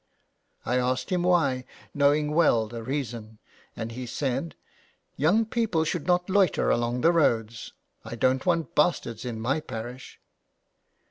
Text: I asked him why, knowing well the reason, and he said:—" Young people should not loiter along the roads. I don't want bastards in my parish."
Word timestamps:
I 0.65 0.77
asked 0.79 1.11
him 1.11 1.21
why, 1.21 1.63
knowing 1.93 2.31
well 2.31 2.67
the 2.67 2.81
reason, 2.81 3.37
and 3.75 3.91
he 3.91 4.07
said:—" 4.07 4.55
Young 5.15 5.45
people 5.45 5.83
should 5.83 6.07
not 6.07 6.27
loiter 6.27 6.71
along 6.71 7.01
the 7.01 7.11
roads. 7.11 7.73
I 8.03 8.15
don't 8.15 8.43
want 8.43 8.73
bastards 8.73 9.25
in 9.25 9.39
my 9.39 9.59
parish." 9.59 10.19